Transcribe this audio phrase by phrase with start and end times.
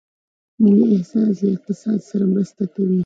[0.57, 2.99] د ملي احساس له اقتصاد سره مرسته کوي؟